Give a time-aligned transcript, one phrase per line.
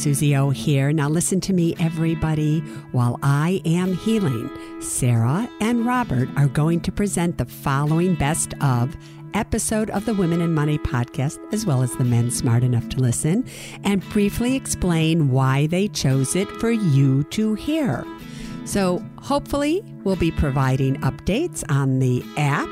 [0.00, 0.94] Suze O here.
[0.94, 2.60] Now listen to me, everybody.
[2.92, 4.48] While I am healing,
[4.80, 8.96] Sarah and Robert are going to present the following best of
[9.34, 12.98] episode of the Women & Money podcast, as well as the men smart enough to
[12.98, 13.44] listen,
[13.84, 18.02] and briefly explain why they chose it for you to hear.
[18.64, 22.70] So, hopefully, we'll be providing updates on the app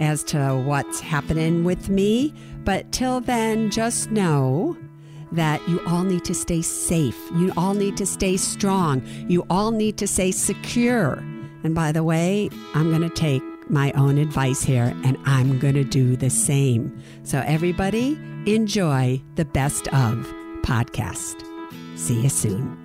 [0.00, 2.32] as to what's happening with me.
[2.64, 4.76] But till then, just know
[5.32, 7.18] that you all need to stay safe.
[7.34, 9.02] You all need to stay strong.
[9.28, 11.14] You all need to stay secure.
[11.64, 15.74] And by the way, I'm going to take my own advice here and I'm going
[15.74, 17.02] to do the same.
[17.22, 21.46] So, everybody, enjoy the best of podcast.
[21.96, 22.81] See you soon.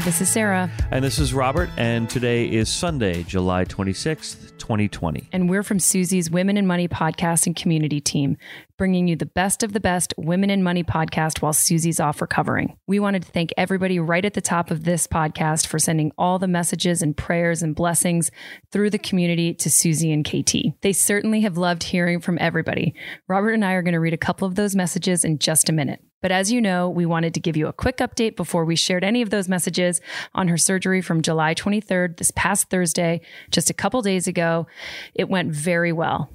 [0.00, 0.70] Hi, this is Sarah.
[0.90, 5.28] And this is Robert, and today is Sunday, July 26th, 2020.
[5.30, 8.38] And we're from Suze's Women & Money podcast and community team,
[8.78, 12.78] bringing you the best of the best Women & Money podcast while Suze's off recovering.
[12.86, 16.38] We wanted to thank everybody right at the top of this podcast for sending all
[16.38, 18.30] the messages and prayers and blessings
[18.72, 20.80] through the community to Suze and KT.
[20.80, 22.94] They certainly have loved hearing from everybody.
[23.28, 25.74] Robert and I are going to read a couple of those messages in just a
[25.74, 26.02] minute.
[26.20, 29.04] But as you know, we wanted to give you a quick update before we shared
[29.04, 30.00] any of those messages
[30.34, 33.20] on her surgery from July 23rd, this past Thursday,
[33.50, 34.66] just a couple days ago.
[35.14, 36.30] It went very well.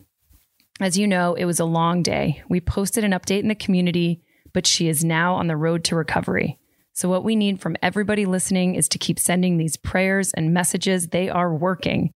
[0.80, 2.44] As you know, it was a long day.
[2.50, 4.22] We posted an update in the community,
[4.54, 6.60] but she is now on the road to recovery.
[6.92, 11.10] So, what we need from everybody listening is to keep sending these prayers and messages.
[11.10, 12.12] They are working.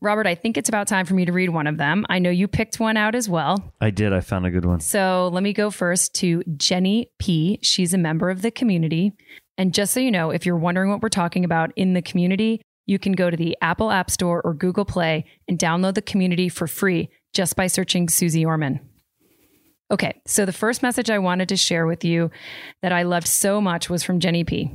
[0.00, 2.04] Robert, I think it's about time for me to read one of them.
[2.08, 3.72] I know you picked one out as well.
[3.80, 4.12] I did.
[4.12, 4.80] I found a good one.
[4.80, 7.58] So let me go first to Jenny P.
[7.62, 9.12] She's a member of the community.
[9.56, 12.60] And just so you know, if you're wondering what we're talking about in the community,
[12.84, 16.48] you can go to the Apple App Store or Google Play and download the community
[16.48, 18.80] for free just by searching Suze Orman.
[19.90, 22.30] Okay, so the first message I wanted to share with you
[22.82, 24.72] that I loved so much was from Jenny P.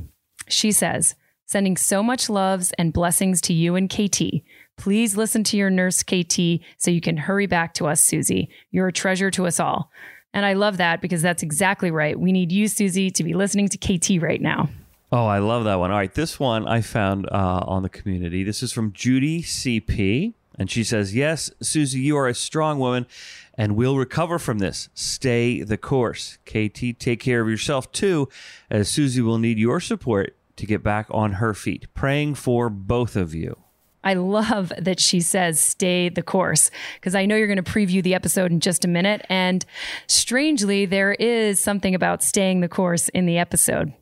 [0.48, 1.14] She says,
[1.46, 4.42] Sending so much loves and blessings to you and KT.
[4.76, 8.48] Please listen to your nurse, KT, so you can hurry back to us, Suze.
[8.70, 9.90] You're a treasure to us all.
[10.34, 12.18] And I love that because that's exactly right.
[12.18, 14.70] We need you, Suze, to be listening to KT right now.
[15.12, 15.90] Oh, I love that one.
[15.90, 18.44] All right, this one I found uh, on the community.
[18.44, 20.32] This is from Judy CP.
[20.58, 23.06] And she says, Yes, Suze, you are a strong woman
[23.54, 24.88] and we'll recover from this.
[24.94, 26.38] Stay the course.
[26.46, 28.28] KT, take care of yourself too,
[28.70, 31.86] as Suze will need your support to get back on her feet.
[31.94, 33.58] Praying for both of you.
[34.04, 38.02] I love that she says stay the course because I know you're going to preview
[38.02, 39.24] the episode in just a minute.
[39.28, 39.64] And
[40.06, 43.92] strangely, there is something about staying the course in the episode.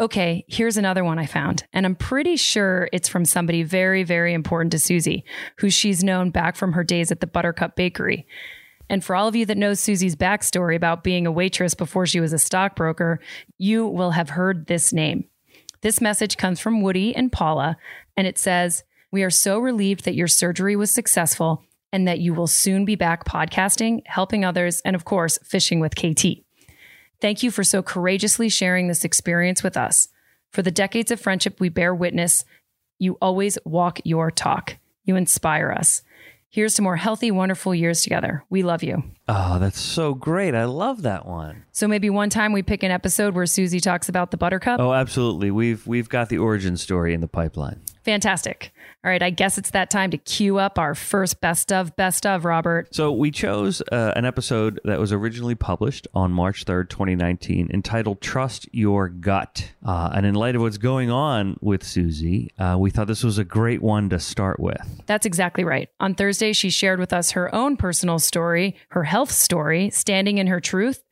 [0.00, 4.32] Okay, here's another one I found, and I'm pretty sure it's from somebody very, very
[4.32, 5.22] important to Suze,
[5.56, 8.24] who she's known back from her days at the Buttercup Bakery.
[8.88, 12.20] And for all of you that know Suze's backstory about being a waitress before she
[12.20, 13.18] was a stockbroker,
[13.58, 15.24] you will have heard this name.
[15.80, 17.76] This message comes from Woody and Paula,
[18.16, 22.34] and it says, We are so relieved that your surgery was successful and that you
[22.34, 26.44] will soon be back podcasting, helping others, and of course, fishing with KT.
[27.20, 30.08] Thank you for so courageously sharing this experience with us.
[30.52, 32.44] For the decades of friendship we bear witness,
[32.98, 34.76] you always walk your talk.
[35.04, 36.02] You inspire us.
[36.50, 38.44] Here's to more healthy, wonderful years together.
[38.50, 39.02] We love you.
[39.28, 40.54] Oh, that's so great.
[40.54, 41.64] I love that one.
[41.72, 44.80] So maybe one time we pick an episode where Suze talks about the buttercup.
[44.80, 45.50] Oh, absolutely.
[45.50, 47.80] We've we've got the origin story in the pipeline.
[48.04, 48.72] Fantastic.
[49.04, 52.26] All right, I guess it's that time to cue up our first best of best
[52.26, 52.92] of, Robert.
[52.94, 58.20] So we chose uh, an episode that was originally published on March 3rd, 2019, entitled
[58.20, 59.70] Trust Your Gut.
[59.86, 63.38] Uh, and in light of what's going on with Suze, uh, we thought this was
[63.38, 65.02] a great one to start with.
[65.06, 65.88] That's exactly right.
[66.00, 70.46] On Thursday, she shared with us her own personal story, her health story, standing in
[70.46, 71.02] her truth.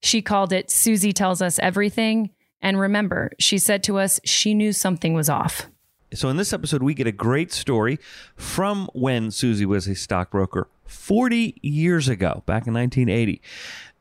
[0.00, 2.30] She called it Suze Tells Us Everything.
[2.62, 5.66] And remember, she said to us she knew something was off.
[6.14, 7.98] So, in this episode, we get a great story
[8.34, 13.42] from when Suze was a stockbroker 40 years ago, back in 1980.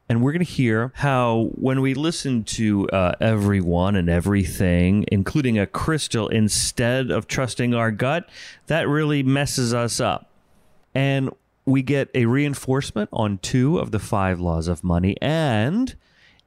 [0.08, 5.60] And we're going to hear how, when we listen to uh, everyone and everything, including
[5.60, 8.30] a crystal, instead of trusting our gut,
[8.68, 10.30] that really messes us up.
[10.96, 11.32] And
[11.66, 15.16] we get a reinforcement on two of the five laws of money.
[15.22, 15.96] And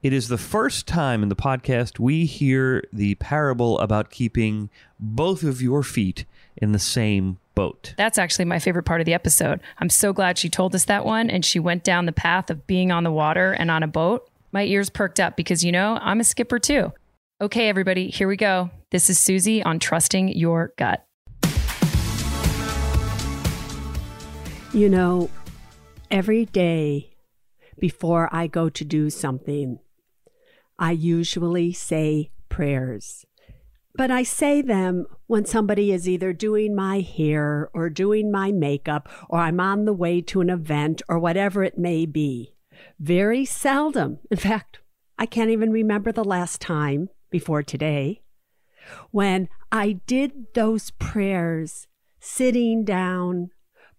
[0.02, 4.68] it is the first time in the podcast we hear the parable about keeping
[5.00, 6.24] both of your feet
[6.56, 7.94] in the same boat.
[7.96, 9.60] That's actually my favorite part of the episode.
[9.78, 12.66] I'm so glad she told us that one and she went down the path of
[12.66, 14.28] being on the water and on a boat.
[14.52, 16.92] My ears perked up because, you know, I'm a skipper too.
[17.40, 18.70] Okay, everybody, here we go.
[18.90, 21.04] This is Suze on Trusting Your Gut.
[24.74, 25.30] You know,
[26.10, 27.14] every day
[27.78, 29.78] before I go to do something,
[30.80, 33.24] I usually say prayers.
[33.94, 39.08] But I say them when somebody is either doing my hair or doing my makeup
[39.30, 42.56] or I'm on the way to an event or whatever it may be.
[42.98, 44.18] Very seldom.
[44.28, 44.80] In fact,
[45.16, 48.22] I can't even remember the last time before today
[49.12, 51.86] when I did those prayers
[52.18, 53.50] sitting down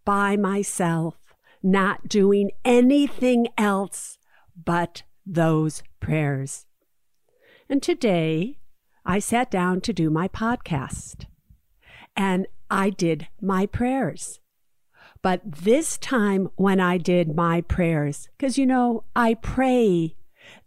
[0.06, 1.16] by myself,
[1.62, 4.18] not doing anything else
[4.64, 6.66] but those prayers.
[7.68, 8.60] And today
[9.06, 11.26] I sat down to do my podcast
[12.16, 14.40] and I did my prayers.
[15.22, 20.16] But this time when I did my prayers, because you know, I pray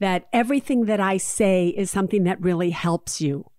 [0.01, 3.51] that everything that I say is something that really helps you.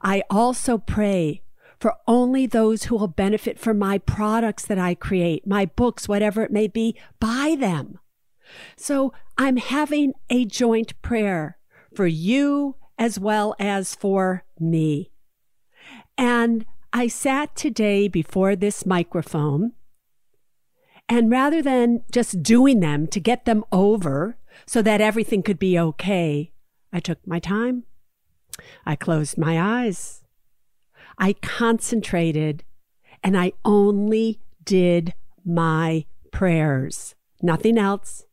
[0.00, 1.42] I also pray
[1.80, 6.42] for only those who will benefit from my products that I create, my books, whatever
[6.42, 7.98] it may be, buy them.
[8.76, 11.58] So I'm having a joint prayer
[11.94, 15.10] for you as well as for me.
[16.16, 19.72] And I sat today before this microphone,
[21.08, 25.78] and rather than just doing them to get them over so that everything could be
[25.78, 26.52] okay,
[26.92, 27.84] I took my time.
[28.86, 30.22] I closed my eyes.
[31.18, 32.64] I concentrated
[33.22, 35.14] and I only did
[35.44, 38.24] my prayers, nothing else.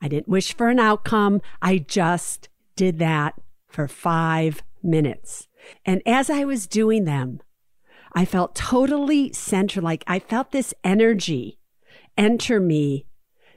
[0.00, 1.40] I didn't wish for an outcome.
[1.62, 3.34] I just did that
[3.68, 5.48] for five minutes.
[5.84, 7.40] And as I was doing them,
[8.12, 9.82] I felt totally centered.
[9.82, 11.58] Like I felt this energy
[12.16, 13.06] enter me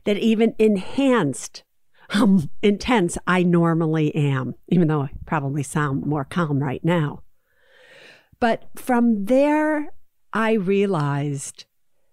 [0.05, 1.63] that even enhanced
[2.09, 7.21] how intense I normally am, even though I probably sound more calm right now.
[8.39, 9.93] But from there,
[10.31, 11.65] I realized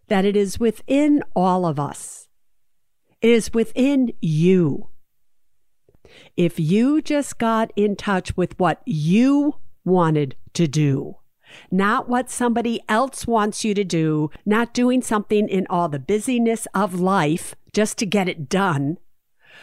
[0.09, 2.27] that it is within all of us
[3.21, 4.89] it is within you.
[6.37, 11.17] If you just got in touch with what you wanted to do,
[11.71, 16.67] not what somebody else wants you to do, not doing something in all the busyness
[16.75, 18.99] of life just to get it done,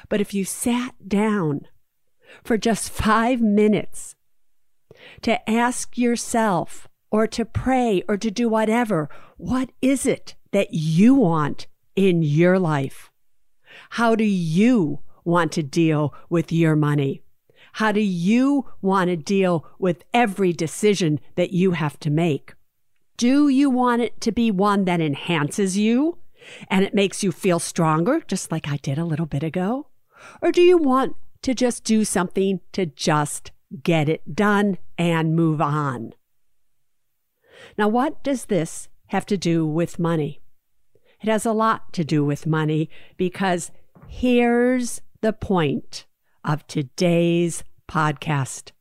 [0.10, 1.68] but if you sat down
[2.44, 4.16] for just five minutes
[5.22, 11.14] to ask yourself or to pray or to do whatever, what is it that you
[11.14, 13.12] want in your life?
[13.92, 17.22] How do you want to deal with your money?
[17.74, 22.54] How do you want to deal with every decision that you have to make?
[23.18, 26.18] Do you want it to be one that enhances you
[26.68, 29.88] and it makes you feel stronger, just like I did a little bit ago?
[30.42, 35.62] Or do you want to just do something to just get it done and move
[35.62, 36.14] on?
[37.78, 40.42] Now, what does this have to do with money?
[41.22, 43.72] It has a lot to do with money because
[44.16, 46.06] Here's the point
[46.46, 48.72] of today's podcast.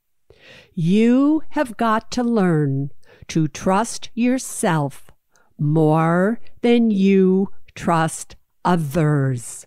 [0.75, 2.90] You have got to learn
[3.28, 5.11] to trust yourself
[5.59, 9.66] more than you trust others.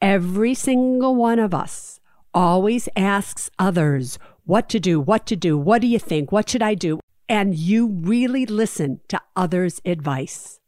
[0.00, 1.98] Every single one of us
[2.34, 6.62] always asks others what to do, what to do, what do you think, what should
[6.62, 7.00] I do?
[7.28, 10.58] And you really listen to others' advice.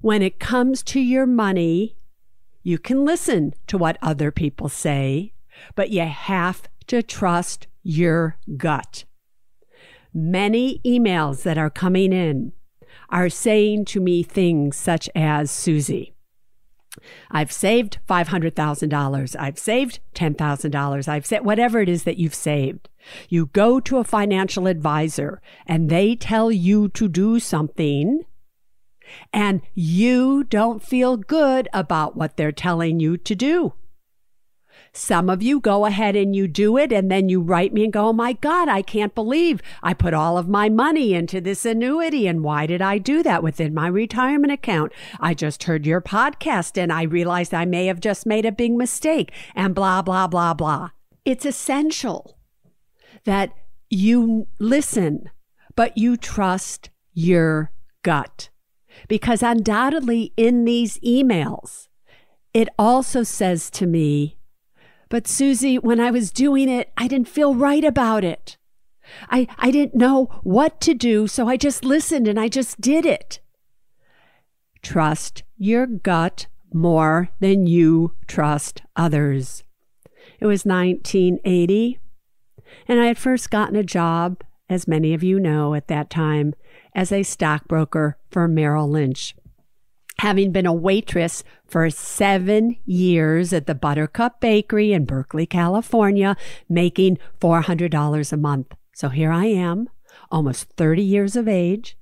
[0.00, 1.96] when it comes to your money,
[2.62, 5.32] you can listen to what other people say,
[5.74, 9.04] but you have to trust your gut.
[10.12, 12.52] Many emails that are coming in
[13.10, 16.10] are saying to me things such as Suze,
[17.30, 19.36] I've saved $500,000.
[19.38, 21.08] I've saved $10,000.
[21.08, 22.88] I've said whatever it is that you've saved.
[23.28, 28.22] You go to a financial advisor and they tell you to do something
[29.32, 33.74] and you don't feel good about what they're telling you to do.
[34.96, 37.92] Some of you go ahead and you do it, and then you write me and
[37.92, 41.66] go, Oh my God, I can't believe I put all of my money into this
[41.66, 42.26] annuity.
[42.26, 44.92] And why did I do that within my retirement account?
[45.20, 48.72] I just heard your podcast and I realized I may have just made a big
[48.72, 50.88] mistake, and blah, blah, blah, blah.
[51.26, 52.38] It's essential
[53.24, 53.52] that
[53.90, 55.28] you listen,
[55.74, 57.70] but you trust your
[58.02, 58.48] gut.
[59.08, 61.88] Because undoubtedly in these emails,
[62.54, 64.35] it also says to me,
[65.08, 68.56] but Suze, when I was doing it, I didn't feel right about it.
[69.30, 73.06] I, I didn't know what to do, so I just listened and I just did
[73.06, 73.40] it.
[74.82, 79.62] Trust your gut more than you trust others.
[80.40, 81.98] It was 1980,
[82.88, 86.54] and I had first gotten a job, as many of you know at that time,
[86.94, 89.34] as a stockbroker for Merrill Lynch
[90.18, 96.36] having been a waitress for seven years at the Buttercup Bakery in Berkeley, California,
[96.68, 98.74] making $400 a month.
[98.94, 99.88] So here I am,
[100.30, 101.98] almost 30 years of age,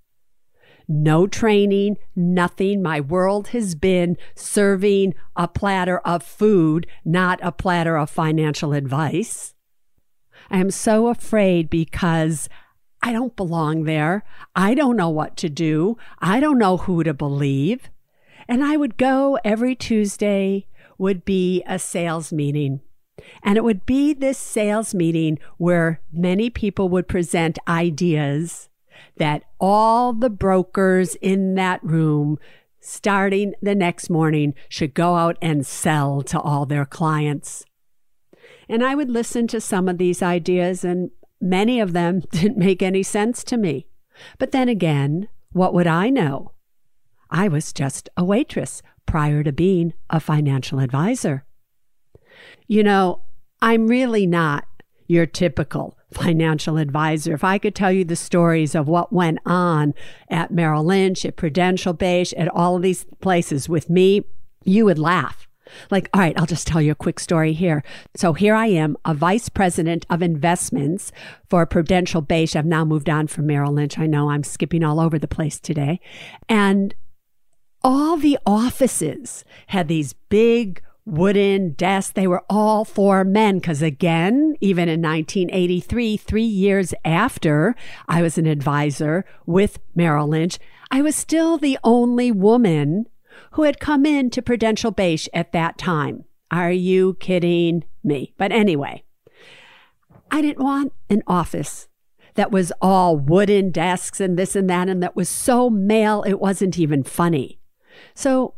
[0.86, 2.82] no training, nothing.
[2.82, 9.54] My world has been serving a platter of food, not a platter of financial advice.
[10.50, 12.48] I am so afraid because
[13.02, 14.24] I don't belong there.
[14.54, 15.96] I don't know what to do.
[16.20, 17.90] I don't know who to believe.
[18.48, 20.66] And I would go every Tuesday,
[20.98, 22.80] would be a sales meeting.
[23.42, 28.68] And it would be this sales meeting where many people would present ideas
[29.16, 32.38] that all the brokers in that room
[32.80, 37.64] starting the next morning should go out and sell to all their clients.
[38.68, 41.10] And I would listen to some of these ideas, and
[41.40, 43.86] many of them didn't make any sense to me.
[44.38, 46.52] But then again, what would I know?
[47.30, 51.44] I was just a waitress prior to being a financial advisor.
[52.66, 53.22] You know,
[53.60, 54.66] I'm really not
[55.06, 57.34] your typical financial advisor.
[57.34, 59.94] If I could tell you the stories of what went on
[60.30, 64.22] at Merrill Lynch, at Prudential-Bache, at all of these places with me,
[64.64, 65.46] you would laugh.
[65.90, 67.82] Like, all right, I'll just tell you a quick story here.
[68.14, 71.10] So here I am, a vice president of investments
[71.48, 72.54] for Prudential-Bache.
[72.54, 73.98] I've now moved on from Merrill Lynch.
[73.98, 76.00] I know I'm skipping all over the place today.
[76.48, 76.94] And
[77.84, 82.12] all the offices had these big wooden desks.
[82.12, 83.58] They were all for men.
[83.58, 87.76] Because again, even in 1983, three years after
[88.08, 90.58] I was an advisor with Merrill Lynch,
[90.90, 93.06] I was still the only woman
[93.52, 96.24] who had come in to Prudential-Bache at that time.
[96.50, 98.32] Are you kidding me?
[98.38, 99.04] But anyway,
[100.30, 101.88] I didn't want an office
[102.34, 106.40] that was all wooden desks and this and that, and that was so male, it
[106.40, 107.60] wasn't even funny.
[108.14, 108.54] So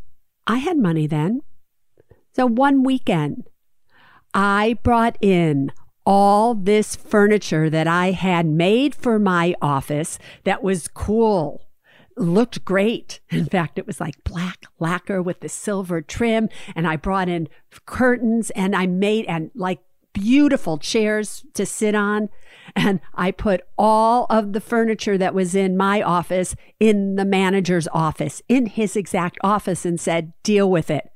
[0.46, 1.42] I had money then.
[2.34, 3.48] So one weekend,
[4.34, 5.72] I brought in
[6.04, 11.62] all this furniture that I had made for my office that was cool.
[12.16, 13.20] Looked great.
[13.30, 16.48] In fact, it was like black lacquer with the silver trim.
[16.74, 17.48] And I brought in
[17.86, 19.80] curtains and I made, and like
[20.16, 22.30] beautiful chairs to sit on.
[22.74, 27.86] And I put all of the furniture that was in my office in the manager's
[27.92, 31.10] office, in his exact office, and said, deal with it.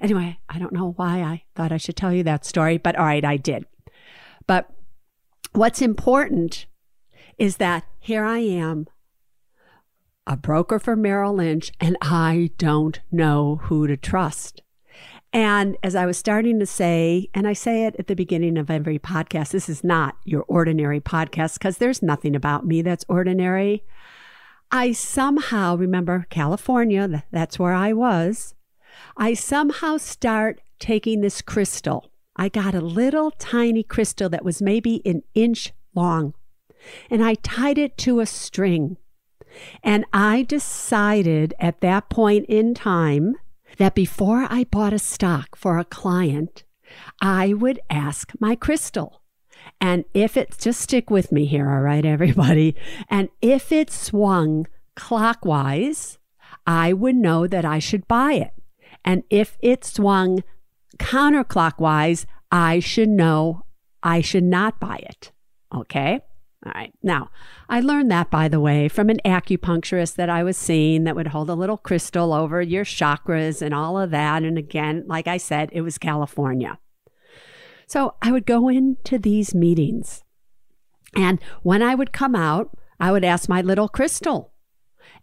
[0.00, 3.04] Anyway, I don't know why I thought I should tell you that story, but all
[3.04, 3.66] right, I did.
[4.46, 4.68] But
[5.52, 6.66] what's important
[7.38, 8.88] is that here I am,
[10.26, 14.61] a broker for Merrill Lynch, and I don't know who to trust.
[15.32, 18.70] And as I was starting to say, and I say it at the beginning of
[18.70, 23.82] every podcast, this is not your ordinary podcast because there's nothing about me that's ordinary.
[24.70, 28.54] I somehow remember California, that's where I was.
[29.16, 32.10] I somehow start taking this crystal.
[32.36, 36.34] I got a little tiny crystal that was maybe an inch long,
[37.10, 38.96] and I tied it to a string.
[39.82, 43.36] And I decided at that point in time
[43.78, 46.64] that before I bought a stock for a client,
[47.20, 49.22] I would ask my crystal.
[49.80, 52.76] And if it, just stick with me here, all right, everybody.
[53.08, 56.18] And if it swung clockwise,
[56.66, 58.52] I would know that I should buy it.
[59.04, 60.42] And if it swung
[60.98, 63.64] counterclockwise, I should know
[64.02, 65.32] I should not buy it.
[65.74, 66.20] Okay?
[66.64, 66.92] All right.
[67.02, 67.30] Now,
[67.68, 71.28] I learned that, by the way, from an acupuncturist that I was seeing that would
[71.28, 74.44] hold a little crystal over your chakras and all of that.
[74.44, 76.78] And again, like I said, it was California.
[77.86, 80.22] So I would go into these meetings.
[81.16, 84.52] And when I would come out, I would ask my little crystal.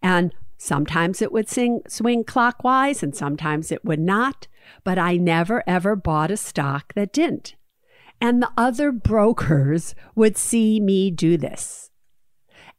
[0.04, 4.48] And sometimes it would sing, swing clockwise and sometimes it would not.
[4.84, 7.56] But I never, ever bought a stock that didn't.
[8.22, 11.90] And the other brokers would see me do this.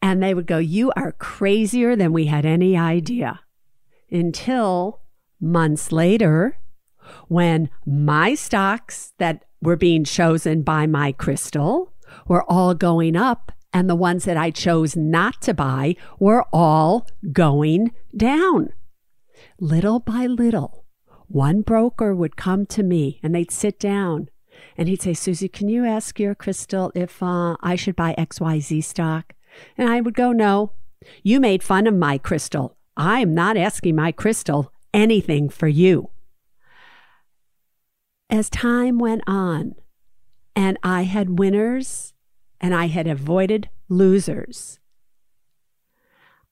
[0.02, 3.40] And they would go, You are crazier than we had any idea.
[4.10, 5.00] Until
[5.40, 6.58] months later,
[7.28, 11.92] when my stocks that were being chosen by my crystal
[12.26, 17.06] were all going up, and the ones that I chose not to buy were all
[17.32, 18.70] going down.
[19.60, 20.86] Little by little,
[21.28, 24.28] one broker would come to me and they'd sit down
[24.76, 28.84] and he'd say, Suze, can you ask your crystal if uh, I should buy XYZ
[28.84, 29.34] stock?
[29.76, 30.72] And I would go, No,
[31.22, 32.76] you made fun of my crystal.
[32.96, 36.10] I am not asking my crystal anything for you.
[38.28, 39.74] As time went on,
[40.54, 42.12] and I had winners
[42.60, 44.78] and I had avoided losers,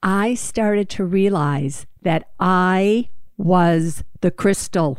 [0.03, 4.99] I started to realize that I was the crystal.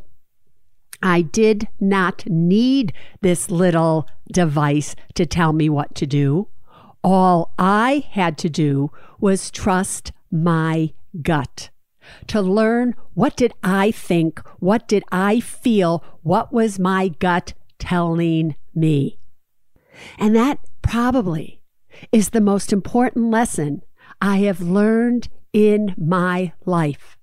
[1.01, 6.48] I did not need this little device to tell me what to do.
[7.03, 11.70] All I had to do was trust my gut
[12.27, 18.56] to learn what did I think, what did I feel, what was my gut telling
[18.75, 19.18] me.
[20.18, 21.62] And that probably
[22.12, 23.84] is the most important lesson
[24.22, 27.18] I have learned in my life.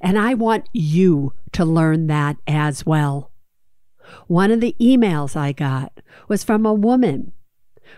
[0.00, 3.30] And I want you to learn that as well.
[4.26, 7.32] One of the emails I got was from a woman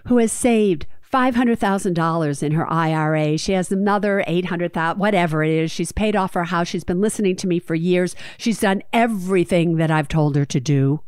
[0.06, 3.38] who has saved $500,000 in her IRA.
[3.38, 5.70] She has another 800,000, whatever it is.
[5.70, 6.66] She's paid off her house.
[6.66, 8.16] She's been listening to me for years.
[8.36, 11.02] She's done everything that I've told her to do.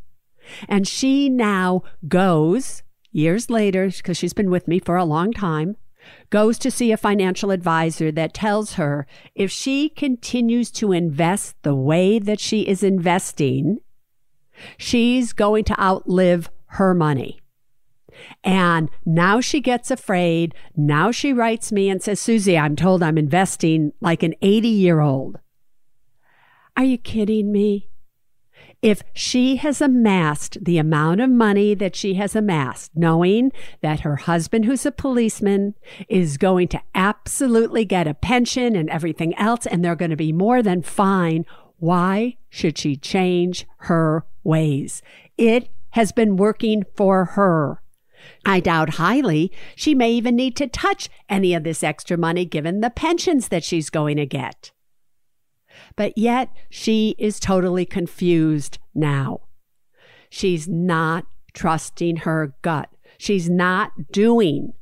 [0.69, 5.77] And she now goes years later, because she's been with me for a long time,
[6.31, 11.75] goes to see a financial advisor that tells her if she continues to invest the
[11.75, 13.79] way that she is investing,
[14.77, 17.41] she's going to outlive her money.
[18.43, 20.55] And now she gets afraid.
[20.75, 25.01] Now she writes me and says, Suze, I'm told I'm investing like an 80 year
[25.01, 25.39] old.
[26.77, 27.89] Are you kidding me?
[28.83, 34.17] If she has amassed the amount of money that she has amassed, knowing that her
[34.17, 35.75] husband, who's a policeman,
[36.09, 40.33] is going to absolutely get a pension and everything else, and they're going to be
[40.33, 41.45] more than fine,
[41.79, 45.03] why should she change her ways?
[45.37, 47.83] It has been working for her.
[48.45, 52.81] I doubt highly she may even need to touch any of this extra money given
[52.81, 54.73] the pensions that she's going to get
[55.97, 59.41] but yet she is totally confused now.
[60.31, 62.91] She's not trusting her gut.
[63.19, 64.73] She's not doing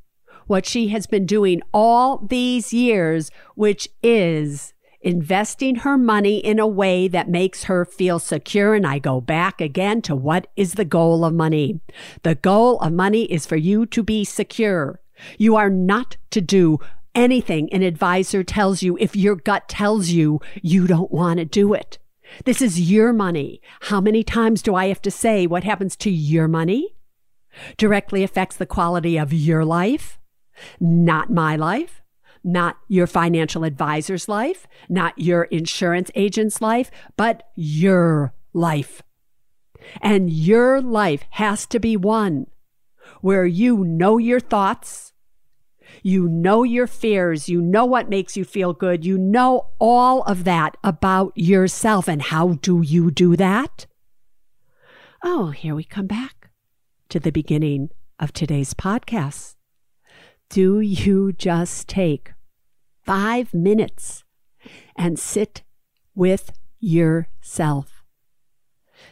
[0.47, 6.67] what she has been doing all these years, which is investing her money in a
[6.67, 8.75] way that makes her feel secure.
[8.75, 11.81] And I go back again to what is the goal of money?
[12.23, 15.01] The goal of money is for you to be secure.
[15.39, 16.81] You are not to do
[17.15, 21.75] anything an advisor tells you if your gut tells you you don't want to do
[21.75, 21.99] it.
[22.45, 23.61] This is your money.
[23.83, 26.97] How many times do I have to say what happens to your money
[27.77, 30.19] directly affects the quality of your life,
[30.81, 32.03] not my life?
[32.47, 39.03] Not your financial advisor's life, not your insurance agent's life, but your life.
[40.03, 42.47] And your life has to be one
[43.23, 45.14] where you know your thoughts,
[46.03, 47.49] you know your fears.
[47.49, 49.05] You know what makes you feel good.
[49.05, 52.09] You know all of that about yourself.
[52.09, 53.87] And how do you do that?
[55.23, 56.51] Oh, here we come back
[57.09, 59.55] to the beginning of today's podcast.
[60.51, 62.33] Do you just take
[63.03, 64.25] five minutes
[64.97, 65.63] and sit
[66.15, 67.94] with yourself?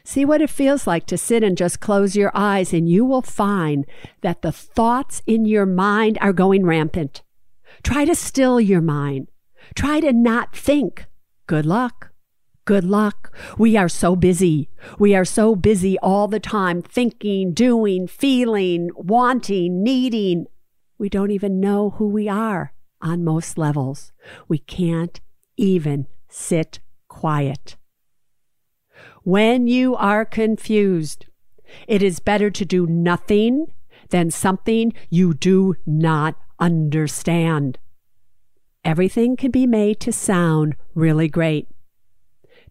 [0.04, 3.22] See what it feels like to sit and just close your eyes, and you will
[3.22, 3.86] find
[4.20, 7.22] that the thoughts in your mind are going rampant.
[7.82, 9.28] Try to still your mind.
[9.74, 11.06] Try to not think.
[11.46, 12.10] Good luck.
[12.64, 13.36] Good luck.
[13.58, 14.68] We are so busy.
[14.98, 20.46] We are so busy all the time thinking, doing, feeling, wanting, needing.
[20.96, 24.12] We don't even know who we are on most levels.
[24.46, 25.20] We can't
[25.56, 26.78] even sit
[27.08, 27.76] quiet.
[29.22, 31.26] When you are confused,
[31.86, 33.72] it is better to do nothing
[34.10, 37.78] than something you do not understand.
[38.84, 41.68] Everything can be made to sound really great.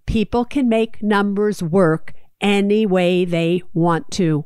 [0.05, 4.45] People can make numbers work any way they want to.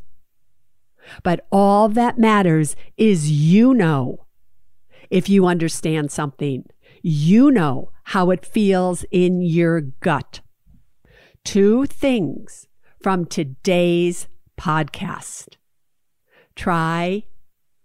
[1.23, 4.25] But all that matters is you know.
[5.09, 6.65] If you understand something,
[7.01, 10.41] you know how it feels in your gut.
[11.45, 12.67] Two things
[12.99, 14.27] from today's
[14.59, 15.57] podcast.
[16.55, 17.25] Try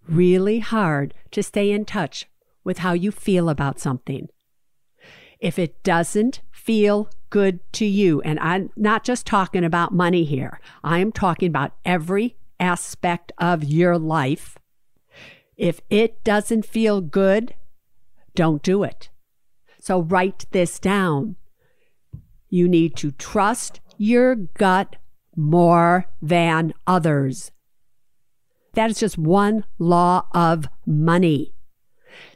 [0.09, 2.25] really hard to stay in touch
[2.63, 4.29] with how you feel about something.
[5.39, 10.59] If it doesn't feel good to you, and I'm not just talking about money here,
[10.83, 14.57] I am talking about every aspect of your life.
[15.55, 17.53] If it doesn't feel good,
[18.33, 19.09] don't do it.
[19.79, 21.35] So write this down.
[22.51, 24.97] You need to trust your gut
[25.35, 27.51] more than others.
[28.73, 31.55] That is just one law of money.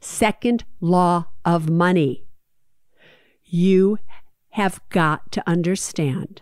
[0.01, 2.25] Second law of money.
[3.43, 3.99] You
[4.51, 6.41] have got to understand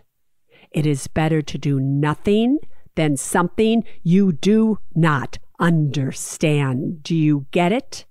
[0.70, 2.58] it is better to do nothing
[2.96, 7.02] than something you do not understand.
[7.02, 8.04] Do you get it?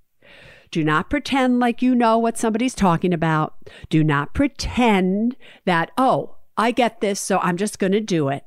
[0.74, 3.54] Do not pretend like you know what somebody's talking about.
[3.90, 8.42] Do not pretend that, oh, I get this, so I'm just going to do it.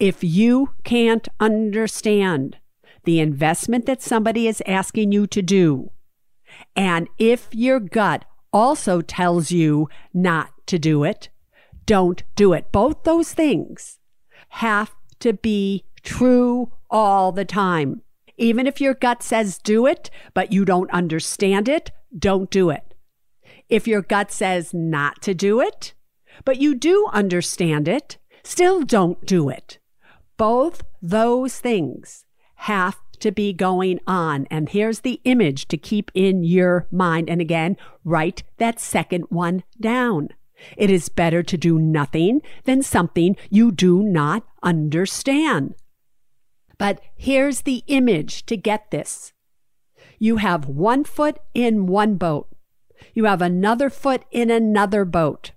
[0.00, 2.56] If you can't understand
[3.04, 5.90] the investment that somebody is asking you to do,
[6.74, 11.28] and if your gut also tells you not to do it,
[11.84, 12.72] don't do it.
[12.72, 13.98] Both those things
[14.48, 18.00] have to be true all the time.
[18.36, 22.94] Even if your gut says do it, but you don't understand it, don't do it.
[23.68, 25.94] If your gut says not to do it,
[26.44, 29.78] but you do understand it, still don't do it.
[30.36, 32.24] Both those things
[32.56, 34.46] have to be going on.
[34.50, 37.30] And here's the image to keep in your mind.
[37.30, 40.30] And again, write that second one down.
[40.76, 45.74] It is better to do nothing than something you do not understand.
[46.82, 49.32] But here's the image to get this.
[50.18, 52.48] You have one foot in one boat.
[53.14, 55.52] You have another foot in another boat.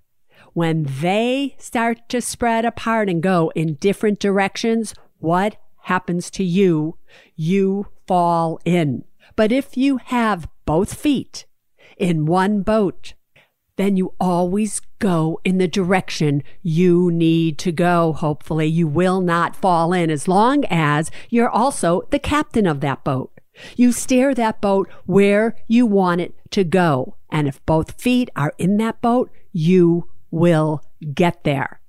[0.52, 6.96] When they start to spread apart and go in different directions, what happens to you?
[7.34, 9.02] You fall in.
[9.34, 11.44] But if you have both feet
[11.98, 13.14] in one boat,
[13.76, 18.12] then you always go in the direction you need to go.
[18.14, 23.04] Hopefully, you will not fall in as long as you're also the captain of that
[23.04, 23.30] boat.
[23.76, 27.16] You steer that boat where you want it to go.
[27.30, 30.82] And if both feet are in that boat, you will
[31.14, 31.80] get there.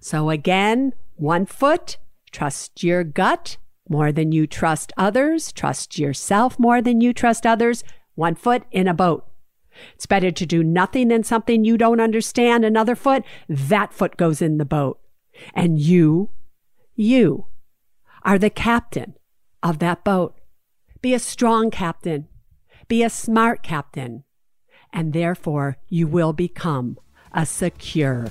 [0.00, 1.98] So again, one foot,
[2.30, 3.56] trust your gut
[3.88, 7.82] more than you trust others, trust yourself more than you trust others,
[8.14, 9.24] one foot in a boat.
[9.94, 12.64] It's better to do nothing than something you don't understand.
[12.64, 15.00] Another foot, that foot goes in the boat.
[15.54, 16.30] And you,
[16.94, 17.46] you
[18.22, 19.14] are the captain
[19.62, 20.38] of that boat.
[21.00, 22.28] Be a strong captain.
[22.88, 24.24] Be a smart captain.
[24.92, 26.98] And therefore, you will become
[27.32, 28.28] a secure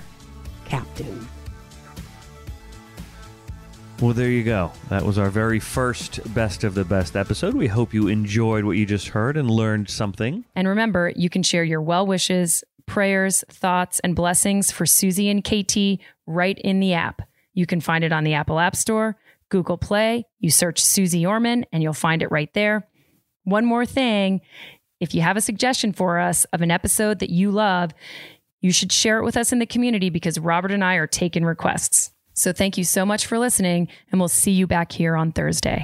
[0.66, 1.28] captain.
[4.00, 4.72] Well, there you go.
[4.90, 7.56] That was our very first Best of the Best episode.
[7.56, 10.46] We hope you enjoyed what you just heard and learned something.
[10.56, 15.44] And remember, you can share your well wishes, prayers, thoughts, and blessings for Suze and
[15.44, 17.24] KT right in the app.
[17.56, 19.18] You can find it on the Apple App Store,
[19.50, 20.28] Google Play.
[20.40, 22.88] You search Suze Orman and you'll find it right there.
[23.46, 24.42] One more thing
[25.00, 27.96] if you have a suggestion for us of an episode that you love,
[28.62, 31.46] you should share it with us in the community because Robert and I are taking
[31.46, 32.12] requests.
[32.38, 35.84] So thank you so much for listening, and we'll see you back here on Thursday.